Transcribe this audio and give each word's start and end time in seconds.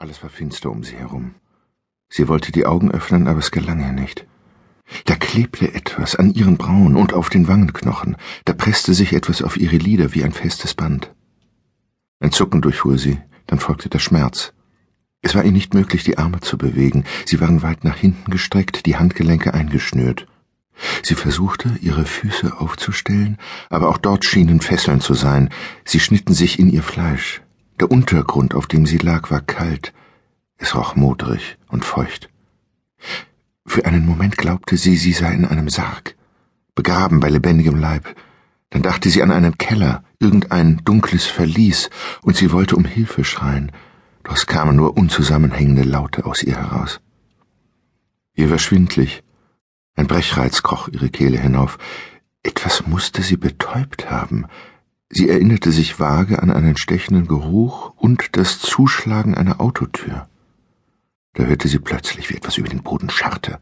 Alles 0.00 0.22
war 0.22 0.30
finster 0.30 0.70
um 0.70 0.82
sie 0.82 0.96
herum. 0.96 1.34
Sie 2.08 2.26
wollte 2.26 2.52
die 2.52 2.64
Augen 2.64 2.90
öffnen, 2.90 3.28
aber 3.28 3.40
es 3.40 3.50
gelang 3.50 3.80
ihr 3.80 3.92
nicht. 3.92 4.26
Da 5.04 5.14
klebte 5.14 5.74
etwas 5.74 6.16
an 6.16 6.32
ihren 6.32 6.56
Brauen 6.56 6.96
und 6.96 7.12
auf 7.12 7.28
den 7.28 7.48
Wangenknochen, 7.48 8.16
da 8.46 8.54
presste 8.54 8.94
sich 8.94 9.12
etwas 9.12 9.42
auf 9.42 9.58
ihre 9.58 9.76
Lider 9.76 10.14
wie 10.14 10.24
ein 10.24 10.32
festes 10.32 10.72
Band. 10.72 11.14
Ein 12.18 12.32
Zucken 12.32 12.62
durchfuhr 12.62 12.96
sie, 12.96 13.18
dann 13.46 13.58
folgte 13.58 13.90
der 13.90 13.98
Schmerz. 13.98 14.54
Es 15.20 15.34
war 15.34 15.44
ihr 15.44 15.52
nicht 15.52 15.74
möglich, 15.74 16.02
die 16.02 16.16
Arme 16.16 16.40
zu 16.40 16.56
bewegen, 16.56 17.04
sie 17.26 17.38
waren 17.42 17.60
weit 17.60 17.84
nach 17.84 17.96
hinten 17.96 18.30
gestreckt, 18.30 18.86
die 18.86 18.96
Handgelenke 18.96 19.52
eingeschnürt. 19.52 20.26
Sie 21.02 21.14
versuchte, 21.14 21.76
ihre 21.82 22.06
Füße 22.06 22.58
aufzustellen, 22.58 23.36
aber 23.68 23.90
auch 23.90 23.98
dort 23.98 24.24
schienen 24.24 24.62
Fesseln 24.62 25.02
zu 25.02 25.12
sein, 25.12 25.50
sie 25.84 26.00
schnitten 26.00 26.32
sich 26.32 26.58
in 26.58 26.70
ihr 26.70 26.82
Fleisch. 26.82 27.42
Der 27.80 27.90
Untergrund, 27.90 28.54
auf 28.54 28.66
dem 28.66 28.84
sie 28.84 28.98
lag, 28.98 29.30
war 29.30 29.40
kalt. 29.40 29.94
Es 30.58 30.74
roch 30.74 30.96
modrig 30.96 31.56
und 31.68 31.82
feucht. 31.82 32.28
Für 33.64 33.86
einen 33.86 34.04
Moment 34.04 34.36
glaubte 34.36 34.76
sie, 34.76 34.96
sie 34.98 35.12
sei 35.12 35.32
in 35.32 35.46
einem 35.46 35.70
Sarg, 35.70 36.14
begraben 36.74 37.20
bei 37.20 37.30
lebendigem 37.30 37.80
Leib. 37.80 38.14
Dann 38.68 38.82
dachte 38.82 39.08
sie 39.08 39.22
an 39.22 39.30
einen 39.32 39.56
Keller, 39.56 40.04
irgendein 40.18 40.82
dunkles 40.84 41.24
Verlies, 41.24 41.88
und 42.20 42.36
sie 42.36 42.52
wollte 42.52 42.76
um 42.76 42.84
Hilfe 42.84 43.24
schreien, 43.24 43.72
doch 44.24 44.36
es 44.36 44.46
kamen 44.46 44.76
nur 44.76 44.98
unzusammenhängende 44.98 45.82
Laute 45.82 46.26
aus 46.26 46.42
ihr 46.42 46.56
heraus. 46.56 47.00
Ihr 48.34 48.50
war 48.50 48.58
schwindlig. 48.58 49.22
Ein 49.96 50.06
Brechreiz 50.06 50.62
kroch 50.62 50.88
ihre 50.88 51.08
Kehle 51.08 51.38
hinauf. 51.38 51.78
Etwas 52.42 52.86
musste 52.86 53.22
sie 53.22 53.38
betäubt 53.38 54.10
haben. 54.10 54.46
Sie 55.12 55.28
erinnerte 55.28 55.72
sich 55.72 55.98
vage 55.98 56.40
an 56.40 56.50
einen 56.50 56.76
stechenden 56.76 57.26
Geruch 57.26 57.92
und 57.96 58.36
das 58.36 58.60
Zuschlagen 58.60 59.34
einer 59.34 59.60
Autotür. 59.60 60.28
Da 61.34 61.44
hörte 61.44 61.66
sie 61.66 61.80
plötzlich, 61.80 62.30
wie 62.30 62.36
etwas 62.36 62.58
über 62.58 62.68
den 62.68 62.84
Boden 62.84 63.10
scharrte, 63.10 63.58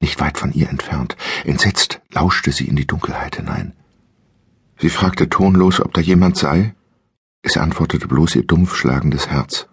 nicht 0.00 0.18
weit 0.20 0.38
von 0.38 0.52
ihr 0.52 0.70
entfernt. 0.70 1.16
Entsetzt 1.44 2.00
lauschte 2.10 2.50
sie 2.50 2.66
in 2.66 2.76
die 2.76 2.86
Dunkelheit 2.86 3.36
hinein. 3.36 3.74
Sie 4.78 4.88
fragte 4.88 5.28
tonlos, 5.28 5.80
ob 5.80 5.92
da 5.92 6.00
jemand 6.00 6.38
sei. 6.38 6.74
Es 7.42 7.58
antwortete 7.58 8.08
bloß 8.08 8.36
ihr 8.36 8.44
dumpf 8.44 8.74
schlagendes 8.74 9.28
Herz. 9.28 9.66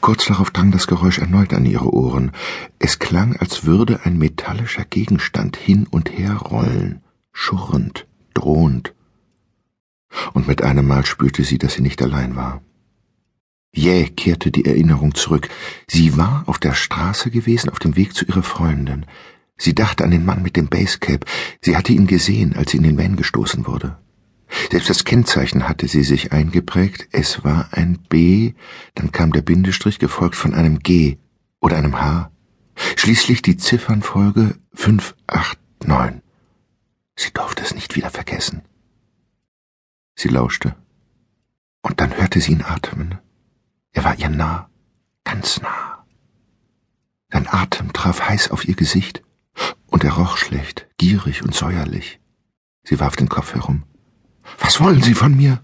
Kurz 0.00 0.26
darauf 0.26 0.50
drang 0.50 0.72
das 0.72 0.88
Geräusch 0.88 1.18
erneut 1.18 1.52
an 1.52 1.64
ihre 1.64 1.92
Ohren. 1.92 2.32
Es 2.80 2.98
klang, 2.98 3.36
als 3.36 3.66
würde 3.66 4.00
ein 4.04 4.18
metallischer 4.18 4.84
Gegenstand 4.84 5.56
hin 5.56 5.86
und 5.88 6.10
her 6.10 6.34
rollen, 6.34 7.02
schurrend, 7.32 8.06
drohend 8.34 8.93
und 10.44 10.48
mit 10.48 10.62
einem 10.62 10.86
Mal 10.86 11.06
spürte 11.06 11.42
sie, 11.42 11.56
dass 11.56 11.72
sie 11.72 11.80
nicht 11.80 12.02
allein 12.02 12.36
war. 12.36 12.60
Jäh 13.74 14.10
kehrte 14.10 14.50
die 14.50 14.66
Erinnerung 14.66 15.14
zurück. 15.14 15.48
Sie 15.88 16.18
war 16.18 16.44
auf 16.46 16.58
der 16.58 16.74
Straße 16.74 17.30
gewesen, 17.30 17.70
auf 17.70 17.78
dem 17.78 17.96
Weg 17.96 18.14
zu 18.14 18.26
ihrer 18.26 18.42
Freundin. 18.42 19.06
Sie 19.56 19.74
dachte 19.74 20.04
an 20.04 20.10
den 20.10 20.26
Mann 20.26 20.42
mit 20.42 20.56
dem 20.56 20.68
Basecap. 20.68 21.24
Sie 21.62 21.76
hatte 21.76 21.94
ihn 21.94 22.06
gesehen, 22.06 22.54
als 22.54 22.72
sie 22.72 22.76
in 22.76 22.82
den 22.82 22.98
Van 22.98 23.16
gestoßen 23.16 23.66
wurde. 23.66 23.96
Selbst 24.70 24.90
das 24.90 25.04
Kennzeichen 25.04 25.66
hatte 25.66 25.88
sie 25.88 26.04
sich 26.04 26.32
eingeprägt. 26.32 27.08
Es 27.10 27.42
war 27.42 27.68
ein 27.72 27.98
B, 28.10 28.52
dann 28.94 29.12
kam 29.12 29.32
der 29.32 29.42
Bindestrich 29.42 29.98
gefolgt 29.98 30.36
von 30.36 30.52
einem 30.52 30.80
G 30.80 31.16
oder 31.58 31.78
einem 31.78 31.98
H. 31.98 32.30
Schließlich 32.96 33.40
die 33.40 33.56
Ziffernfolge 33.56 34.56
589. 34.74 36.20
Sie 37.16 37.32
durfte 37.32 37.62
es 37.62 37.74
nicht 37.74 37.96
wieder 37.96 38.10
vergessen. 38.10 38.62
Sie 40.24 40.30
lauschte. 40.30 40.74
Und 41.82 42.00
dann 42.00 42.16
hörte 42.16 42.40
sie 42.40 42.52
ihn 42.52 42.62
atmen. 42.62 43.18
Er 43.92 44.04
war 44.04 44.18
ihr 44.18 44.30
nah, 44.30 44.70
ganz 45.22 45.60
nah. 45.60 46.06
Sein 47.30 47.46
Atem 47.46 47.92
traf 47.92 48.22
heiß 48.26 48.50
auf 48.50 48.66
ihr 48.66 48.74
Gesicht, 48.74 49.22
und 49.88 50.02
er 50.02 50.12
roch 50.12 50.38
schlecht, 50.38 50.88
gierig 50.96 51.42
und 51.42 51.54
säuerlich. 51.54 52.20
Sie 52.84 53.00
warf 53.00 53.16
den 53.16 53.28
Kopf 53.28 53.52
herum. 53.54 53.82
Was 54.58 54.80
wollen 54.80 55.02
Sie 55.02 55.12
von 55.12 55.36
mir? 55.36 55.62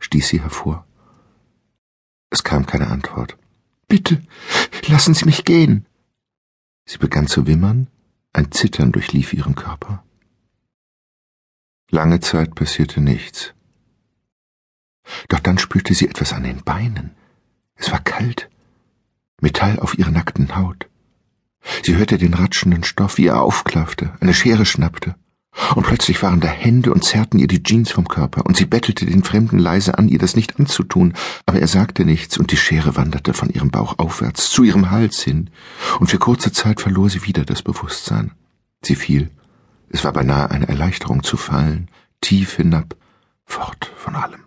stieß 0.00 0.26
sie 0.26 0.40
hervor. 0.40 0.84
Es 2.30 2.42
kam 2.42 2.66
keine 2.66 2.88
Antwort. 2.88 3.38
Bitte, 3.86 4.20
lassen 4.88 5.14
Sie 5.14 5.24
mich 5.24 5.44
gehen. 5.44 5.86
Sie 6.84 6.98
begann 6.98 7.28
zu 7.28 7.46
wimmern, 7.46 7.86
ein 8.32 8.50
Zittern 8.50 8.90
durchlief 8.90 9.32
ihren 9.32 9.54
Körper. 9.54 10.02
Lange 11.90 12.18
Zeit 12.18 12.56
passierte 12.56 13.00
nichts. 13.00 13.54
Doch 15.28 15.40
dann 15.40 15.58
spürte 15.58 15.94
sie 15.94 16.08
etwas 16.08 16.32
an 16.32 16.42
den 16.42 16.62
Beinen. 16.62 17.12
Es 17.76 17.90
war 17.90 18.00
kalt. 18.00 18.48
Metall 19.40 19.78
auf 19.78 19.98
ihrer 19.98 20.10
nackten 20.10 20.56
Haut. 20.56 20.88
Sie 21.82 21.96
hörte 21.96 22.18
den 22.18 22.34
ratschenden 22.34 22.84
Stoff, 22.84 23.18
wie 23.18 23.26
er 23.26 23.42
aufklaffte, 23.42 24.12
eine 24.20 24.34
Schere 24.34 24.66
schnappte. 24.66 25.14
Und 25.74 25.84
plötzlich 25.84 26.22
waren 26.22 26.40
da 26.40 26.48
Hände 26.48 26.92
und 26.92 27.04
zerrten 27.04 27.40
ihr 27.40 27.48
die 27.48 27.62
Jeans 27.62 27.90
vom 27.90 28.06
Körper, 28.06 28.46
und 28.46 28.56
sie 28.56 28.66
bettelte 28.66 29.04
den 29.04 29.24
Fremden 29.24 29.58
leise 29.58 29.98
an, 29.98 30.08
ihr 30.08 30.18
das 30.18 30.36
nicht 30.36 30.58
anzutun, 30.58 31.14
aber 31.44 31.58
er 31.58 31.66
sagte 31.66 32.04
nichts, 32.04 32.38
und 32.38 32.52
die 32.52 32.56
Schere 32.56 32.96
wanderte 32.96 33.34
von 33.34 33.50
ihrem 33.50 33.70
Bauch 33.70 33.98
aufwärts, 33.98 34.50
zu 34.50 34.62
ihrem 34.62 34.90
Hals 34.90 35.22
hin, 35.22 35.50
und 35.98 36.08
für 36.08 36.18
kurze 36.18 36.52
Zeit 36.52 36.80
verlor 36.80 37.10
sie 37.10 37.24
wieder 37.26 37.44
das 37.44 37.62
Bewusstsein. 37.62 38.32
Sie 38.82 38.94
fiel. 38.94 39.30
Es 39.88 40.04
war 40.04 40.12
beinahe 40.12 40.50
eine 40.50 40.68
Erleichterung 40.68 41.24
zu 41.24 41.36
fallen, 41.36 41.90
tief 42.20 42.54
hinab, 42.56 42.94
fort 43.44 43.92
von 43.96 44.14
allem. 44.14 44.44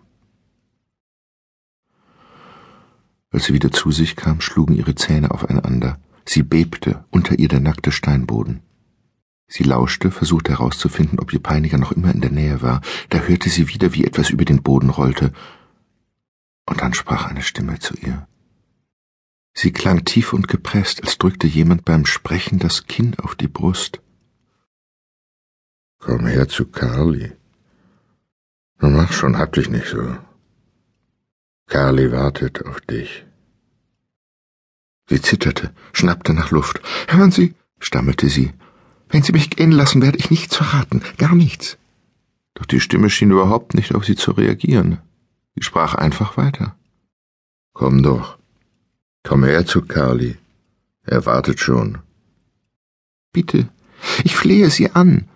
Als 3.34 3.46
sie 3.46 3.52
wieder 3.52 3.72
zu 3.72 3.90
sich 3.90 4.14
kam, 4.14 4.40
schlugen 4.40 4.76
ihre 4.76 4.94
Zähne 4.94 5.32
aufeinander. 5.32 5.98
Sie 6.24 6.44
bebte, 6.44 7.04
unter 7.10 7.36
ihr 7.36 7.48
der 7.48 7.58
nackte 7.58 7.90
Steinboden. 7.90 8.62
Sie 9.48 9.64
lauschte, 9.64 10.12
versuchte 10.12 10.52
herauszufinden, 10.52 11.18
ob 11.18 11.32
ihr 11.32 11.42
Peiniger 11.42 11.76
noch 11.76 11.90
immer 11.90 12.14
in 12.14 12.20
der 12.20 12.30
Nähe 12.30 12.62
war. 12.62 12.80
Da 13.10 13.18
hörte 13.18 13.50
sie 13.50 13.66
wieder, 13.66 13.92
wie 13.92 14.04
etwas 14.04 14.30
über 14.30 14.44
den 14.44 14.62
Boden 14.62 14.88
rollte. 14.88 15.32
Und 16.64 16.80
dann 16.80 16.94
sprach 16.94 17.26
eine 17.26 17.42
Stimme 17.42 17.80
zu 17.80 17.96
ihr. 17.96 18.28
Sie 19.52 19.72
klang 19.72 20.04
tief 20.04 20.32
und 20.32 20.46
gepresst, 20.46 21.02
als 21.02 21.18
drückte 21.18 21.48
jemand 21.48 21.84
beim 21.84 22.06
Sprechen 22.06 22.60
das 22.60 22.86
Kinn 22.86 23.16
auf 23.18 23.34
die 23.34 23.48
Brust. 23.48 24.00
Komm 25.98 26.26
her 26.26 26.46
zu 26.46 26.66
Carly. 26.66 27.32
Nun 28.80 28.94
mach 28.94 29.12
schon, 29.12 29.38
hab 29.38 29.54
dich 29.54 29.68
nicht 29.68 29.88
so. 29.88 30.18
Carly 31.74 32.12
wartet 32.12 32.64
auf 32.66 32.80
dich. 32.82 33.24
Sie 35.08 35.20
zitterte, 35.20 35.72
schnappte 35.92 36.32
nach 36.32 36.52
Luft. 36.52 36.80
Hören 37.08 37.32
Sie, 37.32 37.56
stammelte 37.80 38.28
sie, 38.28 38.52
wenn 39.08 39.24
Sie 39.24 39.32
mich 39.32 39.50
gehen 39.50 39.72
lassen, 39.72 40.00
werde 40.00 40.18
ich 40.18 40.30
nichts 40.30 40.54
verraten, 40.54 41.02
gar 41.18 41.34
nichts. 41.34 41.76
Doch 42.54 42.64
die 42.64 42.78
Stimme 42.78 43.10
schien 43.10 43.32
überhaupt 43.32 43.74
nicht 43.74 43.92
auf 43.92 44.04
sie 44.04 44.14
zu 44.14 44.30
reagieren. 44.30 44.98
Sie 45.56 45.64
sprach 45.64 45.96
einfach 45.96 46.36
weiter. 46.36 46.76
Komm 47.72 48.04
doch. 48.04 48.38
Komm 49.24 49.42
her 49.42 49.66
zu 49.66 49.82
Carly. 49.82 50.36
Er 51.02 51.26
wartet 51.26 51.58
schon. 51.58 51.98
Bitte, 53.32 53.68
ich 54.22 54.36
flehe 54.36 54.70
Sie 54.70 54.92
an. 54.92 55.28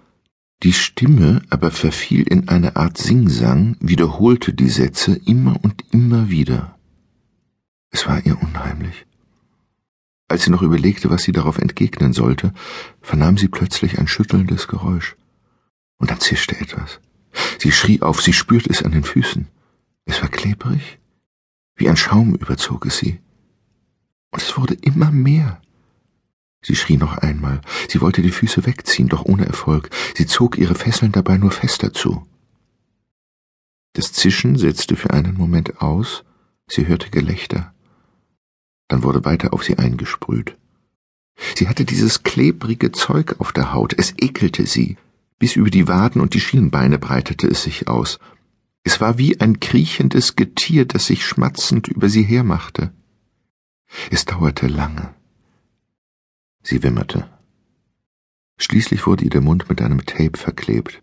Die 0.65 0.73
Stimme 0.73 1.43
aber 1.51 1.71
verfiel 1.71 2.23
in 2.23 2.49
eine 2.49 2.75
Art 2.75 2.99
Singsang, 2.99 3.77
wiederholte 3.79 4.53
die 4.53 4.69
Sätze 4.69 5.15
immer 5.15 5.57
und 5.63 5.85
immer 5.93 6.31
wieder. 6.31 6.77
Es 7.91 8.09
war 8.09 8.25
ihr 8.27 8.43
unheimlich. 8.43 9.07
Als 10.27 10.43
sie 10.43 10.51
noch 10.51 10.63
überlegte, 10.63 11.11
was 11.11 11.23
sie 11.23 11.33
darauf 11.33 11.59
entgegnen 11.59 12.13
sollte, 12.13 12.53
vernahm 13.01 13.39
sie 13.39 13.49
plötzlich 13.49 13.99
ein 13.99 14.09
schüttelndes 14.09 14.67
Geräusch. 14.67 15.17
Und 15.97 16.11
dann 16.11 16.21
zischte 16.21 16.61
etwas. 16.61 17.01
Sie 17.59 17.71
schrie 17.71 18.03
auf, 18.03 18.21
sie 18.21 18.33
spürte 18.33 18.71
es 18.71 18.83
an 18.83 18.93
den 18.93 19.05
Füßen. 19.05 19.47
Es 20.07 20.21
war 20.23 20.29
klebrig, 20.29 20.99
wie 21.77 21.89
ein 21.89 21.97
Schaum 21.97 22.35
überzog 22.35 22.85
es 22.85 22.99
sie. 22.99 23.21
Und 24.33 24.43
es 24.43 24.57
wurde 24.57 24.75
immer 24.75 25.13
mehr. 25.13 25.61
Sie 26.69 26.77
schrie 26.77 26.99
noch 26.99 27.17
einmal. 27.17 27.63
Sie 27.89 28.03
wollte 28.03 28.21
die 28.21 28.31
Füße 28.31 28.67
wegziehen, 28.67 29.09
doch 29.09 29.25
ohne 29.25 29.47
Erfolg. 29.47 29.89
Sie 30.15 30.27
zog 30.27 30.59
ihre 30.59 30.75
Fesseln 30.75 31.13
dabei 31.13 31.39
nur 31.39 31.51
fester 31.51 31.95
zu. 31.95 32.27
Das 33.95 34.13
Zischen 34.13 34.55
setzte 34.57 34.95
für 34.95 35.15
einen 35.15 35.35
Moment 35.35 35.81
aus, 35.81 36.25
sie 36.67 36.87
hörte 36.87 37.09
Gelächter. 37.09 37.73
Dann 38.87 39.03
wurde 39.03 39.25
weiter 39.25 39.55
auf 39.55 39.65
sie 39.65 39.79
eingesprüht. 39.79 40.59
Sie 41.57 41.69
hatte 41.69 41.87
dieses 41.87 42.23
klebrige 42.23 42.93
Zeug 42.93 43.37
auf 43.39 43.53
der 43.53 43.73
Haut, 43.73 43.95
es 43.97 44.13
ekelte 44.19 44.67
sie. 44.67 44.99
Bis 45.39 45.57
über 45.57 45.71
die 45.71 45.89
Waden 45.89 46.21
und 46.21 46.35
die 46.35 46.41
Schienbeine 46.41 46.99
breitete 46.99 47.47
es 47.47 47.63
sich 47.63 47.89
aus. 47.89 48.19
Es 48.85 49.01
war 49.01 49.17
wie 49.17 49.41
ein 49.41 49.59
kriechendes 49.59 50.37
Getier, 50.37 50.85
das 50.85 51.07
sich 51.07 51.25
schmatzend 51.25 51.89
über 51.89 52.11
sie 52.11 52.25
hermachte. 52.25 52.93
Es 54.11 54.27
dauerte 54.27 54.67
lange. 54.67 55.15
Sie 56.71 56.83
wimmerte. 56.83 57.27
Schließlich 58.59 59.07
wurde 59.07 59.25
ihr 59.25 59.31
der 59.31 59.41
Mund 59.41 59.71
mit 59.71 59.81
einem 59.81 60.05
Tape 60.05 60.37
verklebt. 60.37 61.03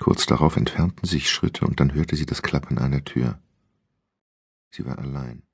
Kurz 0.00 0.26
darauf 0.26 0.56
entfernten 0.56 1.06
sich 1.06 1.30
Schritte 1.30 1.64
und 1.64 1.78
dann 1.78 1.94
hörte 1.94 2.16
sie 2.16 2.26
das 2.26 2.42
Klappen 2.42 2.76
einer 2.76 3.04
Tür. 3.04 3.38
Sie 4.72 4.84
war 4.84 4.98
allein. 4.98 5.44